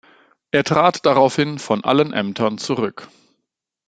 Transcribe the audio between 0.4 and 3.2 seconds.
Er trat daraufhin von allen Ämtern zurück.